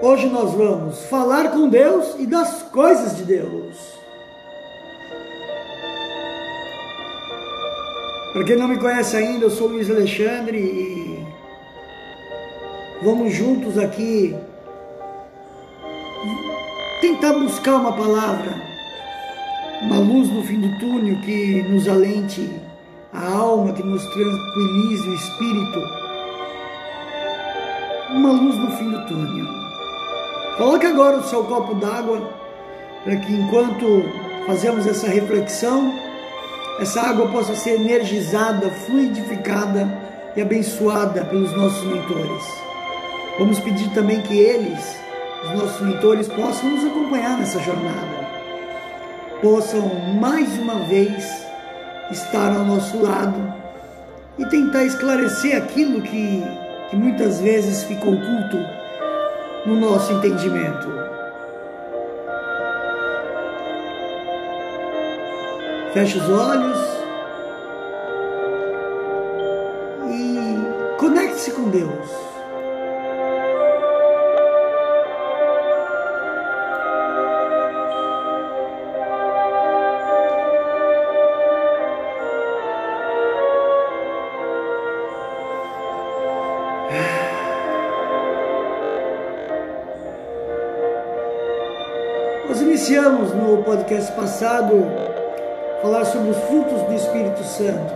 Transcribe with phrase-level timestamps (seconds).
[0.00, 3.98] Hoje nós vamos falar com Deus e das coisas de Deus.
[8.32, 11.26] Para quem não me conhece ainda, eu sou Luiz Alexandre e
[13.02, 14.36] vamos juntos aqui
[17.00, 18.54] tentar buscar uma palavra,
[19.82, 22.48] uma luz no fim do túnel que nos alente
[23.12, 25.80] a alma, que nos tranquilize o espírito,
[28.10, 29.67] uma luz no fim do túnel.
[30.58, 32.28] Coloque agora o seu copo d'água
[33.04, 34.04] para que enquanto
[34.44, 35.94] fazemos essa reflexão,
[36.80, 39.88] essa água possa ser energizada, fluidificada
[40.34, 42.44] e abençoada pelos nossos mentores.
[43.38, 44.96] Vamos pedir também que eles,
[45.44, 48.28] os nossos mentores, possam nos acompanhar nessa jornada,
[49.40, 49.88] possam
[50.20, 51.24] mais uma vez
[52.10, 53.54] estar ao nosso lado
[54.36, 56.42] e tentar esclarecer aquilo que,
[56.90, 58.77] que muitas vezes fica oculto
[59.68, 60.88] no nosso entendimento.
[65.92, 66.78] Feche os olhos
[70.08, 72.27] e conecte-se com Deus.
[92.78, 94.72] Iniciamos no podcast passado
[95.82, 97.92] falar sobre os frutos do Espírito Santo.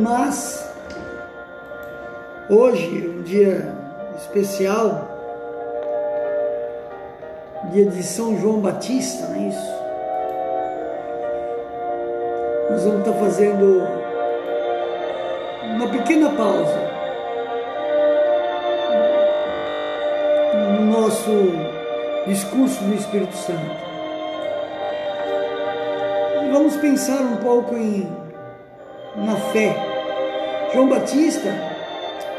[0.00, 0.72] Mas
[2.48, 3.74] hoje, um dia
[4.18, 5.08] especial,
[7.72, 9.74] dia de São João Batista, não é isso?
[12.70, 13.82] Nós vamos estar fazendo
[15.74, 16.89] uma pequena pausa
[21.10, 21.32] nosso
[22.24, 23.74] discurso do Espírito Santo.
[26.52, 28.08] Vamos pensar um pouco em
[29.16, 29.74] na fé.
[30.72, 31.52] João Batista,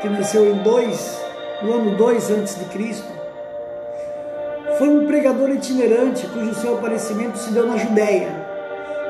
[0.01, 1.22] que nasceu em 2,
[1.63, 3.12] no ano 2 antes de Cristo,
[4.78, 8.29] foi um pregador itinerante cujo seu aparecimento se deu na Judéia,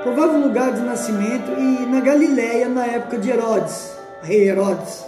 [0.01, 5.05] provável lugar de nascimento, e na Galiléia na época de Herodes, rei Herodes.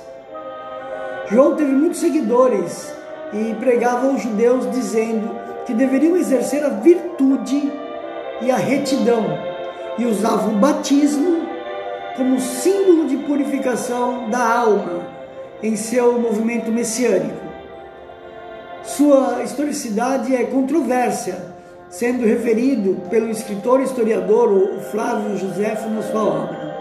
[1.32, 2.94] João teve muitos seguidores
[3.34, 5.36] e pregava aos judeus dizendo
[5.66, 7.72] que deveriam exercer a virtude
[8.42, 9.26] e a retidão
[9.98, 11.44] e usava o batismo
[12.16, 15.08] como símbolo de purificação da alma
[15.62, 17.44] em seu movimento messiânico.
[18.84, 21.38] Sua historicidade é controvérsia,
[21.90, 26.74] sendo referido pelo escritor e historiador Flávio Josefo na sua obra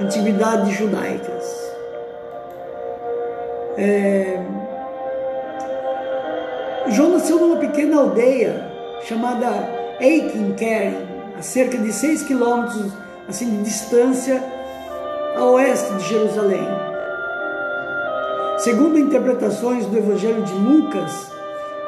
[0.00, 1.72] Antiguidades Judaicas.
[3.76, 4.40] É...
[6.90, 8.70] João nasceu numa pequena aldeia
[9.04, 9.48] chamada
[10.00, 10.96] Eikinkeren,
[11.38, 12.92] a cerca de 6 quilômetros
[13.28, 14.42] assim, de distância
[15.36, 16.66] a oeste de Jerusalém.
[18.58, 21.30] Segundo interpretações do Evangelho de Lucas,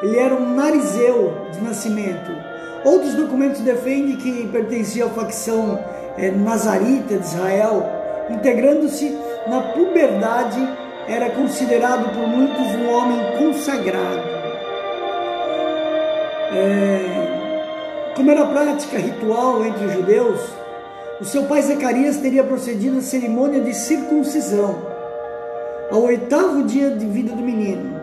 [0.01, 2.31] ele era um narizeu de nascimento.
[2.85, 5.79] Outros documentos defendem que pertencia à facção
[6.17, 7.83] é, nazarita de Israel,
[8.29, 9.17] integrando-se
[9.47, 10.65] na puberdade,
[11.07, 14.40] era considerado por muitos um homem consagrado.
[16.53, 20.39] É, como era prática ritual entre os judeus,
[21.21, 24.85] o seu pai Zacarias teria procedido à cerimônia de circuncisão.
[25.89, 27.97] Ao oitavo dia de vida do menino,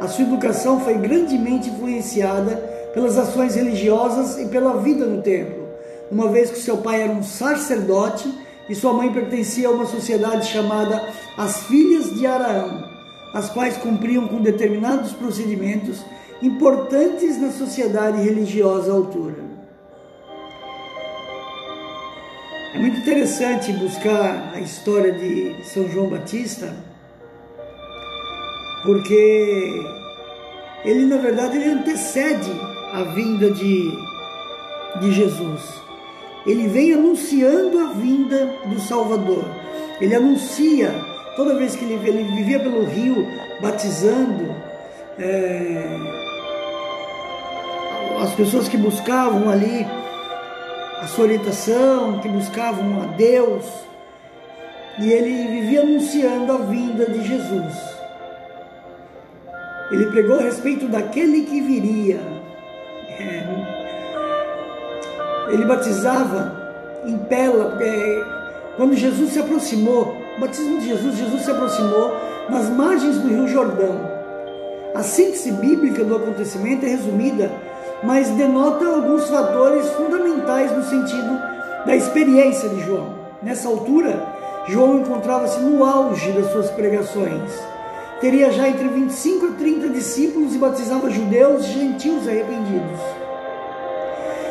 [0.00, 2.56] a sua educação foi grandemente influenciada
[2.94, 5.68] pelas ações religiosas e pela vida no templo,
[6.10, 8.32] uma vez que seu pai era um sacerdote
[8.66, 11.06] e sua mãe pertencia a uma sociedade chamada
[11.36, 12.82] as Filhas de Araão,
[13.34, 16.02] as quais cumpriam com determinados procedimentos
[16.42, 19.50] importantes na sociedade religiosa à altura.
[22.74, 26.74] É muito interessante buscar a história de São João Batista,
[28.84, 29.82] porque
[30.84, 32.50] ele, na verdade, ele antecede
[32.92, 33.90] a vinda de,
[35.00, 35.80] de Jesus.
[36.46, 39.44] Ele vem anunciando a vinda do Salvador.
[40.00, 40.90] Ele anuncia,
[41.36, 43.26] toda vez que ele, ele vivia pelo rio,
[43.60, 44.54] batizando,
[45.18, 46.19] é,
[48.30, 49.84] as pessoas que buscavam ali
[51.00, 53.64] a sua orientação, que buscavam a Deus,
[55.00, 57.74] e ele vivia anunciando a vinda de Jesus.
[59.90, 62.20] Ele pregou a respeito daquele que viria.
[63.18, 63.44] É,
[65.52, 68.24] ele batizava em Pela, é,
[68.76, 72.14] quando Jesus se aproximou o batismo de Jesus, Jesus se aproximou
[72.48, 74.08] nas margens do Rio Jordão.
[74.94, 77.50] A síntese bíblica do acontecimento é resumida,
[78.02, 81.40] mas denota alguns fatores fundamentais no sentido
[81.84, 83.14] da experiência de João.
[83.42, 84.22] Nessa altura,
[84.68, 87.50] João encontrava-se no auge das suas pregações.
[88.20, 93.00] Teria já entre 25 a 30 discípulos e batizava judeus e gentios arrependidos.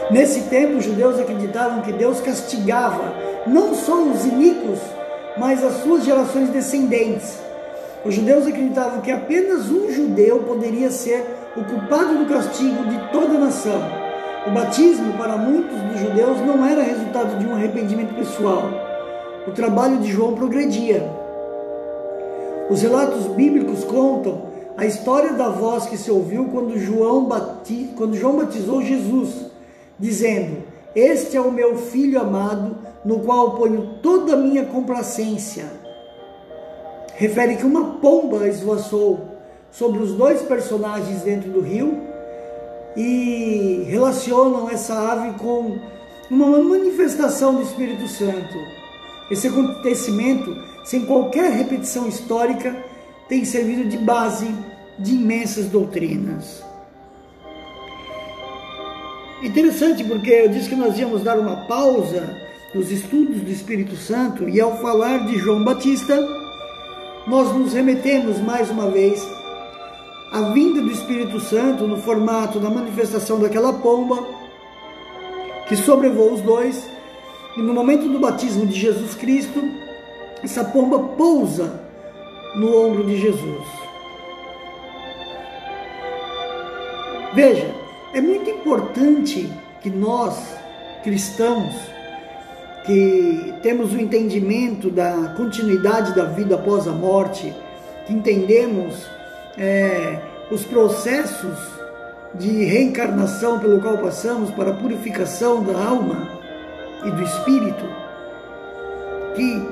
[0.09, 3.13] Nesse tempo, os judeus acreditavam que Deus castigava
[3.45, 4.79] não só os iníquos,
[5.37, 7.37] mas as suas gerações descendentes.
[8.03, 11.23] Os judeus acreditavam que apenas um judeu poderia ser
[11.55, 13.81] o culpado do castigo de toda a nação.
[14.47, 18.69] O batismo, para muitos dos judeus, não era resultado de um arrependimento pessoal.
[19.47, 21.03] O trabalho de João progredia.
[22.69, 24.43] Os relatos bíblicos contam
[24.77, 27.27] a história da voz que se ouviu quando João,
[27.97, 29.47] quando João batizou Jesus
[29.97, 30.63] dizendo:
[30.95, 35.65] Este é o meu filho amado, no qual ponho toda a minha complacência.
[37.15, 39.38] Refere que uma pomba esvoaçou
[39.71, 42.01] sobre os dois personagens dentro do rio
[42.95, 45.77] e relacionam essa ave com
[46.29, 48.57] uma manifestação do Espírito Santo.
[49.31, 52.75] Esse acontecimento, sem qualquer repetição histórica,
[53.27, 54.47] tem servido de base
[54.97, 56.63] de imensas doutrinas.
[59.41, 62.37] Interessante porque eu disse que nós íamos dar uma pausa
[62.73, 66.19] nos estudos do Espírito Santo e ao falar de João Batista,
[67.25, 69.25] nós nos remetemos mais uma vez
[70.39, 74.25] à vinda do Espírito Santo no formato da manifestação daquela pomba
[75.67, 76.89] que sobrevoou os dois
[77.57, 79.61] e no momento do batismo de Jesus Cristo,
[80.41, 81.83] essa pomba pousa
[82.55, 83.67] no ombro de Jesus.
[87.33, 87.69] Veja,
[88.13, 89.51] é muito importante
[89.81, 90.41] que nós,
[91.03, 91.75] cristãos,
[92.85, 97.53] que temos o entendimento da continuidade da vida após a morte,
[98.07, 99.05] que entendemos
[99.57, 101.57] é, os processos
[102.33, 106.27] de reencarnação pelo qual passamos para a purificação da alma
[107.05, 107.85] e do espírito,
[109.35, 109.67] que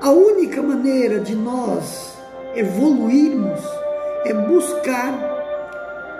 [0.00, 2.16] a única maneira de nós
[2.54, 3.60] evoluirmos
[4.24, 5.32] é buscar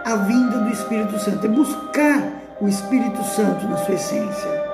[0.05, 4.65] a vinda do Espírito Santo, é buscar o Espírito Santo na sua essência,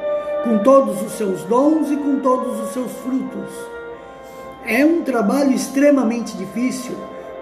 [0.44, 3.50] com todos os seus dons e com todos os seus frutos.
[4.66, 6.96] É um trabalho extremamente difícil,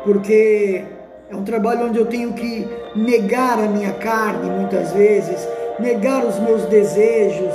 [0.05, 0.84] porque
[1.28, 5.46] é um trabalho onde eu tenho que negar a minha carne muitas vezes,
[5.78, 7.52] negar os meus desejos,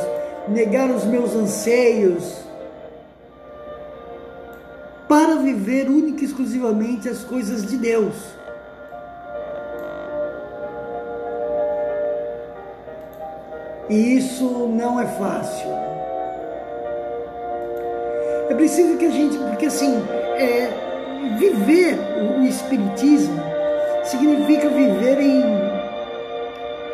[0.48, 2.42] negar os meus anseios,
[5.08, 8.16] para viver única e exclusivamente as coisas de Deus.
[13.90, 15.70] E isso não é fácil.
[18.50, 20.02] É preciso que a gente, porque assim,
[20.38, 20.70] é,
[21.38, 21.98] viver
[22.40, 23.51] o Espiritismo
[24.12, 25.44] significa viver em,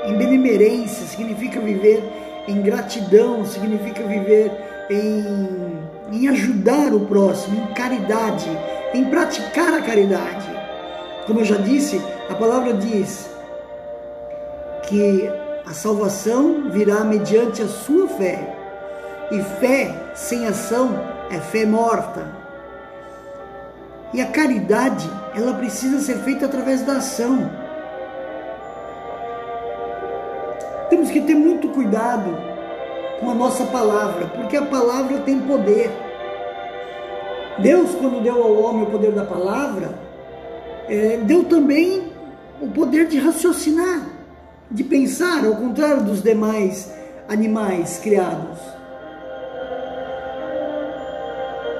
[0.05, 2.03] em benemerência, significa viver
[2.47, 4.51] em gratidão, significa viver
[4.89, 5.79] em,
[6.11, 8.49] em ajudar o próximo, em caridade,
[8.93, 10.47] em praticar a caridade.
[11.25, 11.99] Como eu já disse,
[12.29, 13.29] a palavra diz
[14.83, 15.27] que
[15.65, 18.55] a salvação virá mediante a sua fé.
[19.31, 20.97] E fé sem ação
[21.29, 22.36] é fé morta.
[24.13, 27.49] E a caridade, ela precisa ser feita através da ação.
[30.89, 32.37] Temos que ter muito cuidado
[33.19, 35.91] com a nossa palavra, porque a palavra tem poder.
[37.59, 39.89] Deus, quando deu ao homem o poder da palavra,
[40.87, 42.13] é, deu também
[42.61, 44.17] o poder de raciocinar
[44.69, 46.91] de pensar ao contrário dos demais
[47.27, 48.59] animais criados.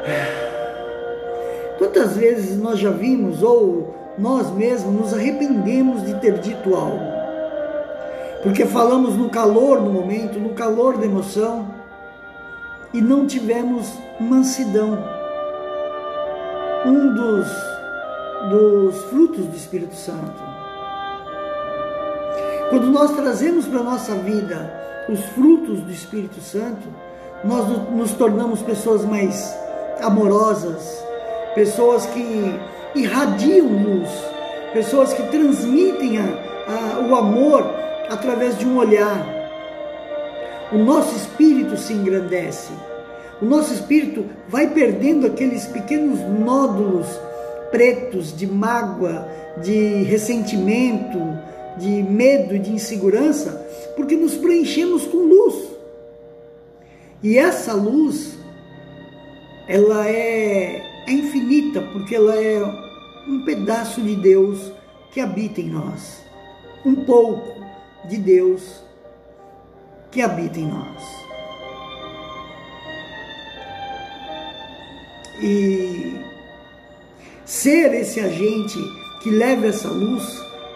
[1.78, 7.18] Quantas vezes nós já vimos ou nós mesmos nos arrependemos de ter dito algo?
[8.42, 11.68] Porque falamos no calor do momento, no calor da emoção
[12.94, 14.98] e não tivemos mansidão.
[16.86, 17.48] Um dos,
[18.50, 20.42] dos frutos do Espírito Santo.
[22.70, 24.72] Quando nós trazemos para a nossa vida
[25.10, 26.88] os frutos do Espírito Santo,
[27.44, 29.56] nós nos tornamos pessoas mais
[30.02, 31.07] amorosas,
[31.58, 32.56] pessoas que
[32.94, 34.10] irradiam luz,
[34.74, 36.24] pessoas que transmitem a,
[36.68, 37.64] a, o amor
[38.08, 39.26] através de um olhar.
[40.72, 42.72] O nosso espírito se engrandece,
[43.42, 47.08] o nosso espírito vai perdendo aqueles pequenos nódulos
[47.72, 49.28] pretos de mágoa,
[49.60, 51.18] de ressentimento,
[51.80, 55.56] de medo de insegurança, porque nos preenchemos com luz.
[57.24, 58.38] E essa luz
[59.68, 62.62] ela é, é infinita, porque ela é
[63.28, 64.72] um pedaço de Deus
[65.12, 66.22] que habita em nós.
[66.86, 67.64] Um pouco
[68.08, 68.84] de Deus
[70.12, 71.04] que habita em nós.
[75.42, 76.16] E
[77.46, 78.78] ser esse agente
[79.24, 80.24] que leva essa luz,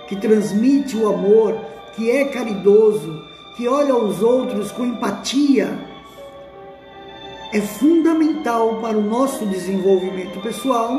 [0.07, 1.57] que transmite o amor,
[1.95, 3.21] que é caridoso,
[3.57, 5.90] que olha aos outros com empatia,
[7.53, 10.91] é fundamental para o nosso desenvolvimento pessoal,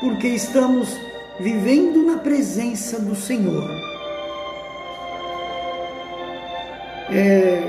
[0.00, 0.96] porque estamos
[1.38, 3.68] vivendo na presença do Senhor.
[7.10, 7.62] É,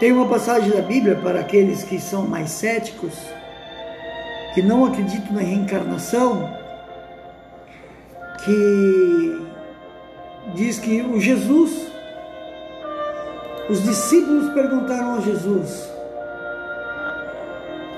[0.00, 3.14] tem uma passagem da Bíblia para aqueles que são mais céticos,
[4.54, 6.50] que não acreditam na reencarnação,
[8.44, 9.46] que
[10.54, 11.86] diz que o Jesus,
[13.68, 15.91] os discípulos perguntaram a Jesus,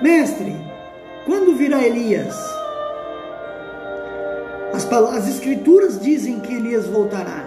[0.05, 0.55] Mestre,
[1.25, 2.37] quando virá Elias?
[4.75, 7.43] As, as escrituras dizem que Elias voltará.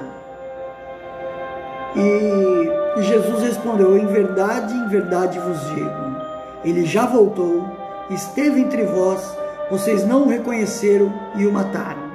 [1.95, 6.17] E Jesus respondeu: Em verdade, em verdade vos digo,
[6.65, 7.63] ele já voltou,
[8.09, 9.21] esteve entre vós,
[9.69, 12.11] vocês não o reconheceram e o mataram.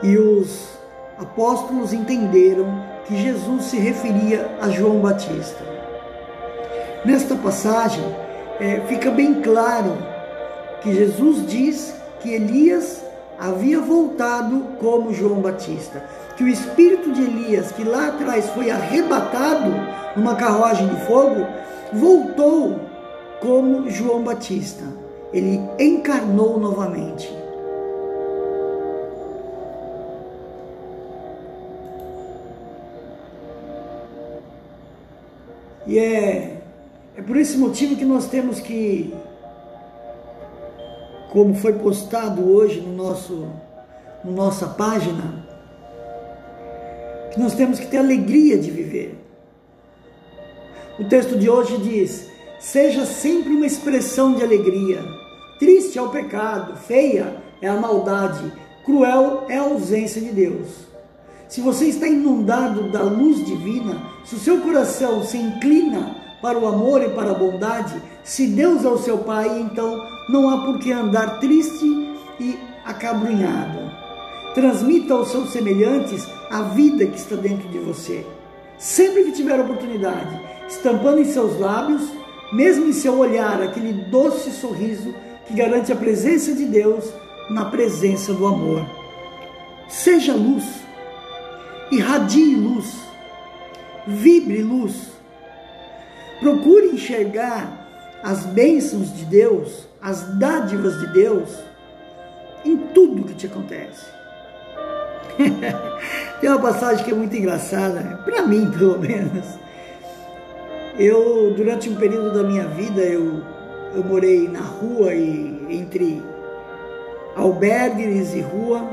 [0.00, 0.78] E os
[1.18, 5.64] apóstolos entenderam que Jesus se referia a João Batista.
[7.04, 8.04] Nesta passagem,
[8.60, 9.96] é, fica bem claro
[10.80, 13.02] que Jesus diz que Elias
[13.38, 16.04] havia voltado como João Batista,
[16.36, 19.72] que o espírito de Elias, que lá atrás foi arrebatado
[20.16, 21.46] numa carruagem de fogo,
[21.92, 22.80] voltou
[23.40, 24.84] como João Batista.
[25.32, 27.32] Ele encarnou novamente.
[35.86, 36.53] E é,
[37.16, 39.14] é por esse motivo que nós temos que
[41.30, 43.48] como foi postado hoje no nosso
[44.24, 45.44] no nossa página,
[47.32, 49.18] que nós temos que ter alegria de viver.
[50.98, 52.28] O texto de hoje diz:
[52.58, 55.04] seja sempre uma expressão de alegria.
[55.58, 58.50] Triste é o pecado, feia é a maldade,
[58.84, 60.86] cruel é a ausência de Deus.
[61.48, 66.66] Se você está inundado da luz divina, se o seu coração se inclina para o
[66.66, 70.78] amor e para a bondade, se Deus é o seu Pai, então não há por
[70.78, 71.86] que andar triste
[72.38, 73.90] e acabrunhado.
[74.54, 78.26] Transmita aos seus semelhantes a vida que está dentro de você.
[78.76, 82.02] Sempre que tiver oportunidade, estampando em seus lábios,
[82.52, 85.14] mesmo em seu olhar, aquele doce sorriso
[85.46, 87.06] que garante a presença de Deus
[87.48, 88.84] na presença do amor.
[89.88, 90.64] Seja luz,
[91.90, 92.96] irradie luz,
[94.06, 95.13] vibre luz.
[96.44, 97.88] Procure enxergar
[98.22, 101.48] as bênçãos de Deus, as dádivas de Deus
[102.62, 104.04] em tudo que te acontece.
[106.42, 109.58] Tem uma passagem que é muito engraçada, para mim pelo menos.
[110.98, 113.42] Eu, durante um período da minha vida, eu,
[113.96, 116.22] eu morei na rua e entre
[117.34, 118.86] albergues e rua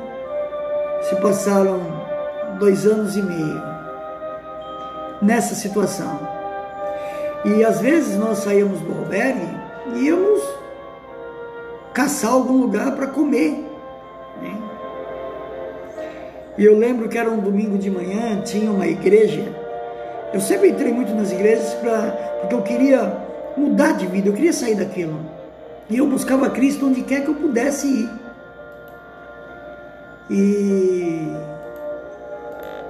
[1.01, 1.81] se passaram
[2.57, 3.61] dois anos e meio
[5.21, 6.40] nessa situação.
[7.43, 9.47] E às vezes nós saíamos do albergue
[9.95, 10.41] e íamos
[11.93, 13.65] caçar algum lugar para comer.
[14.41, 14.57] Né?
[16.57, 19.43] E eu lembro que era um domingo de manhã, tinha uma igreja.
[20.33, 23.17] Eu sempre entrei muito nas igrejas pra, porque eu queria
[23.57, 25.19] mudar de vida, eu queria sair daquilo.
[25.89, 28.09] E eu buscava Cristo onde quer que eu pudesse ir.
[30.29, 31.27] E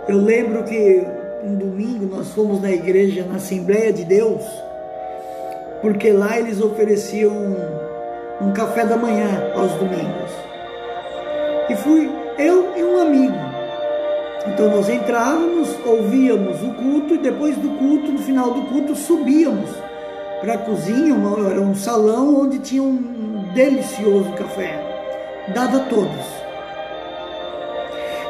[0.07, 4.43] eu lembro que um domingo nós fomos na igreja, na Assembleia de Deus,
[5.81, 10.31] porque lá eles ofereciam um, um café da manhã aos domingos.
[11.69, 13.51] E fui eu e um amigo.
[14.47, 19.69] Então nós entrávamos, ouvíamos o culto e depois do culto, no final do culto, subíamos
[20.41, 24.79] para a cozinha, uma, era um salão onde tinha um delicioso café,
[25.53, 26.41] dado a todos.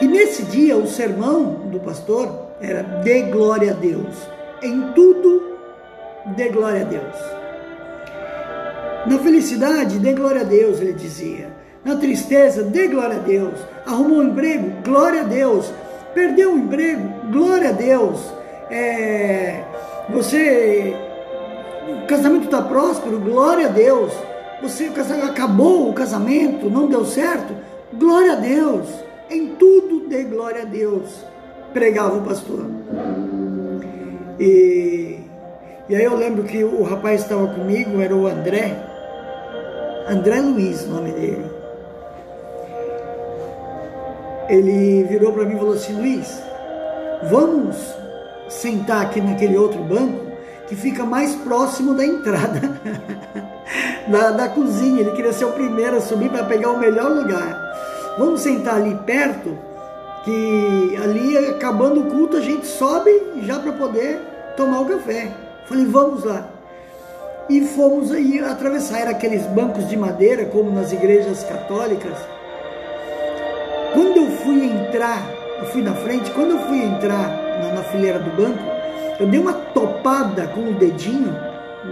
[0.02, 4.16] E nesse dia o sermão do pastor era dê glória a Deus.
[4.62, 5.58] Em tudo,
[6.38, 7.16] dê glória a Deus.
[9.08, 11.50] Na felicidade, dê glória a Deus, ele dizia.
[11.84, 13.56] Na tristeza, dê glória a Deus.
[13.86, 15.74] Arrumou um emprego, glória a Deus.
[16.14, 18.20] Perdeu o um emprego, glória a Deus.
[18.70, 19.64] É,
[20.10, 20.96] você,
[21.90, 24.14] o casamento está próspero, glória a Deus.
[24.62, 24.92] Você
[25.24, 27.56] acabou o casamento, não deu certo,
[27.92, 28.88] glória a Deus.
[29.32, 31.31] Em tudo dê glória a Deus
[31.74, 32.66] pregava o pastor.
[34.40, 35.20] E,
[35.90, 38.76] e aí eu lembro que o rapaz estava comigo, era o André,
[40.08, 41.46] André Luiz, o nome dele.
[44.50, 46.42] Ele virou para mim e falou assim: Luiz,
[47.30, 47.78] vamos
[48.50, 50.32] sentar aqui naquele outro banco
[50.68, 52.62] que fica mais próximo da entrada
[54.08, 55.02] da, da cozinha.
[55.02, 57.58] Ele queria ser o primeiro a subir para pegar o melhor lugar.
[58.18, 59.58] Vamos sentar ali perto,
[60.24, 63.12] que ali acabando o culto a gente sobe
[63.42, 64.20] já para poder
[64.56, 65.32] tomar o café.
[65.66, 66.48] Falei, vamos lá.
[67.50, 69.00] E fomos aí atravessar.
[69.00, 72.18] Era aqueles bancos de madeira, como nas igrejas católicas.
[73.94, 75.26] Quando eu fui entrar,
[75.60, 78.64] eu fui na frente, quando eu fui entrar na, na fileira do banco,
[79.20, 81.36] eu dei uma topada com o dedinho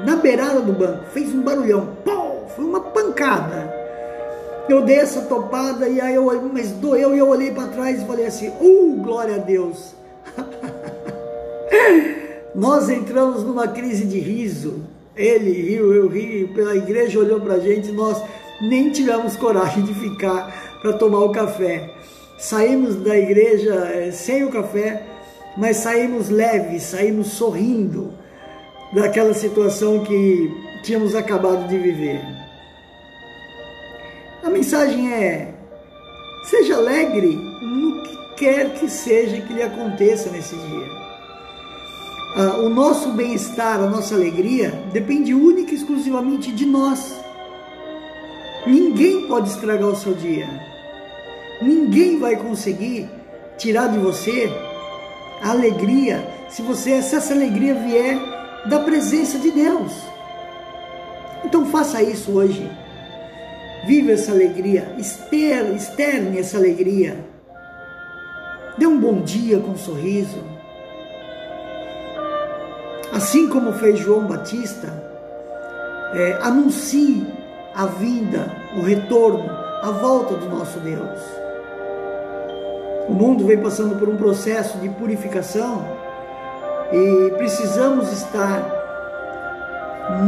[0.05, 1.05] na beirada do banco.
[1.12, 1.89] Fez um barulhão.
[2.05, 3.78] Pô, foi uma pancada.
[4.69, 8.05] Eu dei essa topada e aí eu, mas doeu e eu olhei para trás e
[8.05, 9.95] falei assim: "Uh, glória a Deus".
[12.53, 14.83] Nós entramos numa crise de riso.
[15.15, 18.21] Ele riu, eu ri, a igreja olhou para a gente, nós
[18.61, 21.89] nem tivemos coragem de ficar para tomar o café.
[22.38, 25.05] Saímos da igreja é, sem o café,
[25.57, 28.13] mas saímos leves, saímos sorrindo
[28.93, 30.49] daquela situação que
[30.83, 32.38] tínhamos acabado de viver.
[34.43, 35.53] A mensagem é:
[36.50, 40.88] seja alegre no que quer que seja que lhe aconteça nesse dia.
[42.38, 47.19] Ah, o nosso bem-estar, a nossa alegria, depende única e exclusivamente de nós.
[48.65, 50.48] Ninguém pode estragar o seu dia.
[51.62, 53.10] Ninguém vai conseguir
[53.58, 54.50] tirar de você
[55.41, 58.17] a alegria se você se essa alegria vier
[58.65, 59.91] da presença de Deus.
[61.43, 62.69] Então faça isso hoje.
[63.86, 67.17] Viva essa alegria, externe essa alegria.
[68.77, 70.59] Dê um bom dia com um sorriso
[73.12, 74.88] assim como fez João Batista,
[76.13, 77.27] é, anuncie
[77.75, 79.50] a vinda, o retorno,
[79.81, 81.19] a volta do nosso Deus.
[83.07, 85.83] O mundo vem passando por um processo de purificação
[86.92, 88.63] e precisamos estar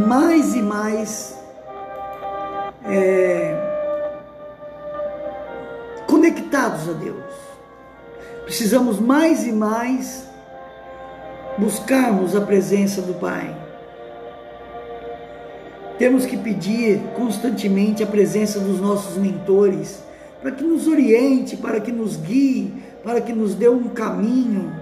[0.08, 1.41] mais e mais
[2.92, 3.56] é,
[6.06, 7.24] conectados a Deus.
[8.44, 10.28] Precisamos mais e mais
[11.58, 13.56] buscarmos a presença do Pai.
[15.98, 20.04] Temos que pedir constantemente a presença dos nossos mentores,
[20.42, 22.74] para que nos oriente, para que nos guie,
[23.04, 24.76] para que nos dê um caminho.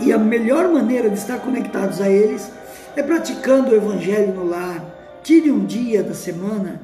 [0.00, 2.50] E a melhor maneira de estar conectados a eles
[2.96, 4.91] é praticando o Evangelho no lar.
[5.22, 6.80] Tire um dia da semana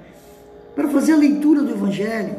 [0.74, 2.36] para fazer a leitura do Evangelho,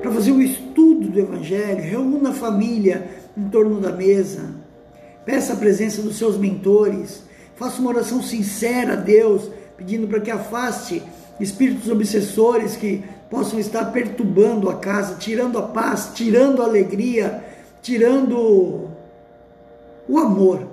[0.00, 1.82] para fazer o estudo do Evangelho.
[1.82, 4.62] Reúna a família em torno da mesa
[5.24, 7.22] Peça a presença dos seus mentores.
[7.54, 11.02] Faça uma oração sincera a Deus, pedindo para que afaste
[11.38, 17.42] espíritos obsessores que possam estar perturbando a casa, tirando a paz, tirando a alegria,
[17.80, 18.88] tirando
[20.08, 20.71] o amor.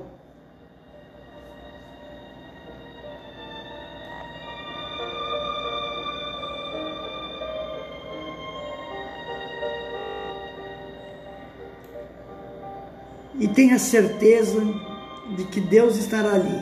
[13.39, 14.62] E tenha certeza
[15.36, 16.60] de que Deus estará ali,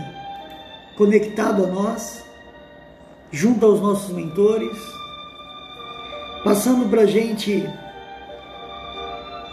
[0.96, 2.24] conectado a nós,
[3.32, 4.78] junto aos nossos mentores,
[6.44, 7.68] passando para a gente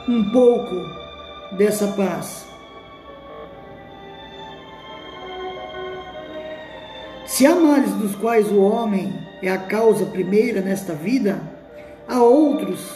[0.06, 0.74] um pouco
[1.56, 2.44] dessa paz.
[7.26, 11.40] Se há males dos quais o homem é a causa primeira nesta vida,
[12.06, 12.86] há outros,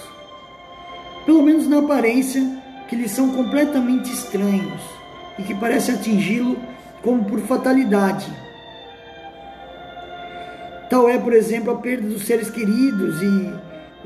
[1.25, 2.58] pelo menos na aparência,
[2.89, 4.81] que lhe são completamente estranhos
[5.39, 6.59] e que parecem atingi-lo
[7.03, 8.27] como por fatalidade.
[10.91, 13.53] Tal é, por exemplo, a perda dos seres queridos e,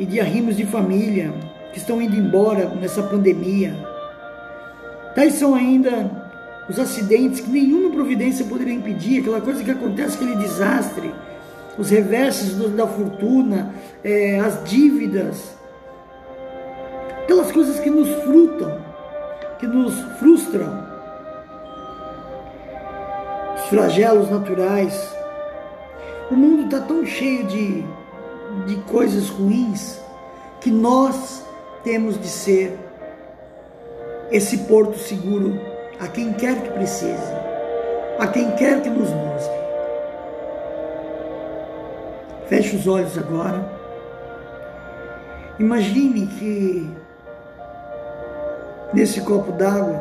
[0.01, 1.33] e de arrimos de família
[1.73, 3.75] que estão indo embora nessa pandemia.
[5.15, 6.11] Tais são ainda
[6.69, 11.13] os acidentes que nenhuma providência poderia impedir, aquela coisa que acontece, aquele desastre,
[11.79, 15.55] os reversos da fortuna, é, as dívidas,
[17.33, 18.79] aquelas coisas que nos frutam,
[19.59, 20.87] que nos frustram,
[23.57, 25.17] os flagelos naturais.
[26.31, 27.83] O mundo está tão cheio de,
[28.67, 29.99] de coisas ruins
[30.61, 31.43] que nós
[31.83, 32.79] temos de ser
[34.31, 35.59] esse porto seguro
[35.99, 37.33] a quem quer que precise,
[38.19, 39.63] a quem quer que nos busque.
[42.49, 43.81] Feche os olhos agora.
[45.59, 47.03] Imagine que
[48.93, 50.01] nesse copo d'água,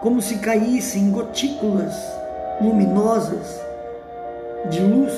[0.00, 1.94] como se caíssem gotículas
[2.60, 3.60] luminosas
[4.70, 5.12] de luz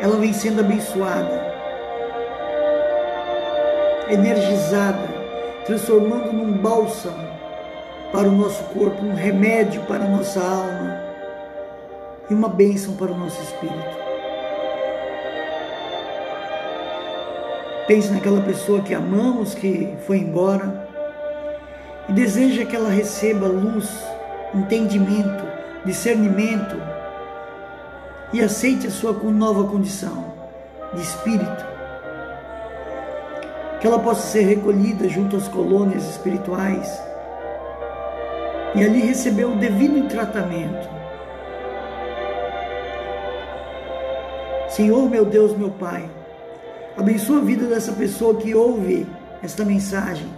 [0.00, 1.54] ela vem sendo abençoada,
[4.08, 5.08] energizada,
[5.66, 7.28] transformando num bálsamo
[8.12, 11.00] para o nosso corpo, um remédio para a nossa alma
[12.30, 14.07] e uma bênção para o nosso espírito.
[17.88, 20.86] Pense naquela pessoa que amamos, que foi embora,
[22.06, 23.88] e deseja que ela receba luz,
[24.54, 25.42] entendimento,
[25.86, 26.76] discernimento
[28.30, 30.34] e aceite a sua nova condição
[30.92, 31.66] de espírito.
[33.80, 37.02] Que ela possa ser recolhida junto às colônias espirituais
[38.74, 40.90] e ali receber o devido tratamento.
[44.68, 46.17] Senhor, meu Deus, meu Pai,
[46.98, 49.06] abençoa a vida dessa pessoa que ouve
[49.42, 50.28] esta mensagem.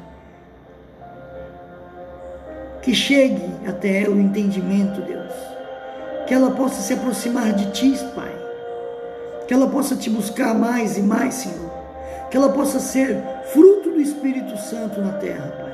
[2.83, 5.33] Que chegue até ela o entendimento, Deus.
[6.27, 8.35] Que ela possa se aproximar de Ti, Pai.
[9.49, 11.70] Que ela possa te buscar mais e mais, Senhor.
[12.31, 13.20] Que ela possa ser
[13.53, 15.70] fruto do Espírito Santo na terra, Pai.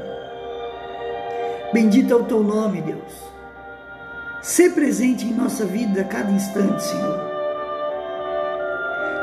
[1.73, 3.13] Bendito é o Teu nome, Deus.
[4.41, 7.21] Ser presente em nossa vida a cada instante, Senhor.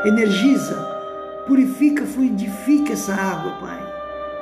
[0.06, 0.92] Energiza,
[1.47, 3.79] purifica, fluidifica essa água, Pai,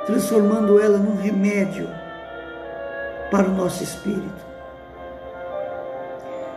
[0.06, 1.88] transformando ela num remédio
[3.30, 4.52] para o nosso espírito.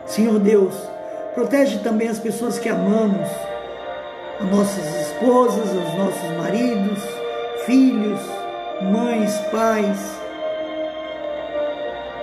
[0.05, 0.75] Senhor Deus,
[1.33, 3.27] protege também as pessoas que amamos,
[4.39, 6.99] as nossas esposas, os nossos maridos,
[7.65, 8.19] filhos,
[8.81, 9.97] mães, pais,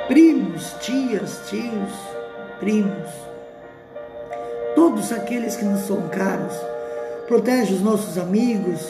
[0.06, 1.92] primos, tias, tios,
[2.60, 3.08] primos,
[4.74, 6.71] todos aqueles que nos são caros.
[7.32, 8.82] Protege os nossos amigos,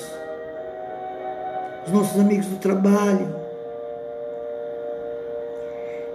[1.86, 3.32] os nossos amigos do trabalho,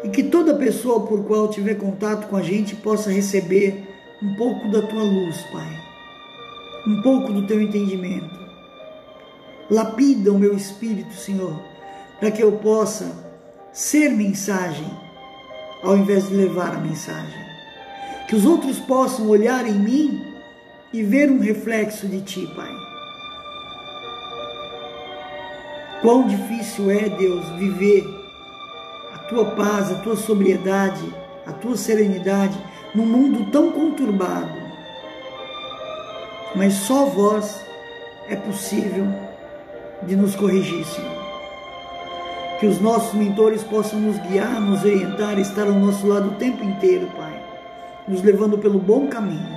[0.04, 3.82] e que toda pessoa por qual tiver contato com a gente possa receber
[4.22, 5.80] um pouco da tua luz, Pai,
[6.86, 8.38] um pouco do teu entendimento.
[9.72, 11.58] Lapida o meu espírito, Senhor,
[12.20, 13.10] para que eu possa
[13.72, 14.92] ser mensagem
[15.82, 17.40] ao invés de levar a mensagem.
[18.28, 20.37] Que os outros possam olhar em mim
[20.94, 22.76] e ver um reflexo de ti, Pai.
[26.02, 28.18] Quão difícil é, Deus, viver
[29.28, 31.04] tua paz, a tua sobriedade,
[31.46, 32.58] a tua serenidade
[32.96, 34.58] num mundo tão conturbado.
[36.56, 37.62] Mas só vós
[38.30, 39.06] é possível
[40.04, 41.28] de nos corrigir, Senhor.
[42.60, 46.64] Que os nossos mentores possam nos guiar, nos orientar, estar ao nosso lado o tempo
[46.64, 47.44] inteiro, Pai,
[48.08, 49.57] nos levando pelo bom caminho.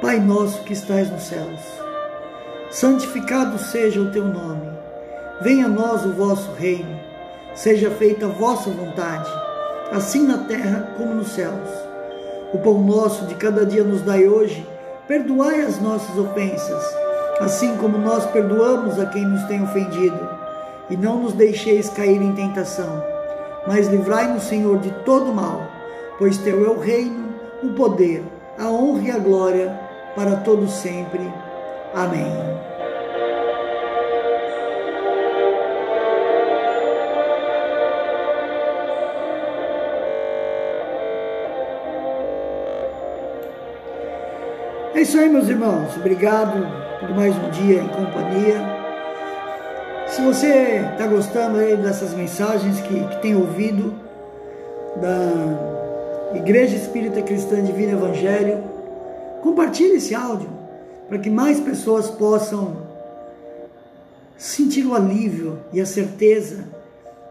[0.00, 1.60] Pai nosso que estais nos céus,
[2.70, 4.70] santificado seja o teu nome.
[5.40, 7.00] Venha a nós o vosso reino.
[7.52, 9.28] Seja feita a vossa vontade,
[9.90, 11.68] assim na terra como nos céus.
[12.54, 14.64] O pão nosso de cada dia nos dai hoje.
[15.08, 16.84] Perdoai as nossas ofensas,
[17.40, 20.28] assim como nós perdoamos a quem nos tem ofendido.
[20.88, 23.02] E não nos deixeis cair em tentação,
[23.66, 25.60] mas livrai-nos, Senhor, de todo mal,
[26.20, 27.34] pois teu é o reino,
[27.64, 28.22] o poder,
[28.56, 31.20] a honra e a glória para todos sempre.
[31.94, 32.26] Amém.
[44.94, 45.96] É isso aí, meus irmãos.
[45.96, 46.66] Obrigado
[46.98, 48.78] por mais um dia em companhia.
[50.08, 53.94] Se você está gostando aí dessas mensagens que, que tem ouvido
[54.96, 58.64] da Igreja Espírita Cristã Divino Evangelho,
[59.42, 60.48] compartilhe esse áudio
[61.08, 62.88] para que mais pessoas possam
[64.36, 66.64] sentir o alívio e a certeza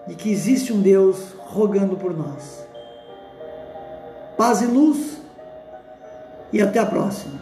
[0.08, 2.66] de que existe um Deus rogando por nós.
[4.38, 5.18] Paz e luz
[6.52, 7.40] e até a próxima.